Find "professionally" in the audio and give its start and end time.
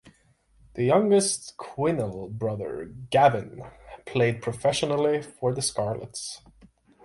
4.41-5.21